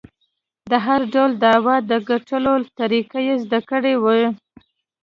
[0.71, 4.23] د هر ډول دعوو د ګټلو طریقې یې زده کړې وې.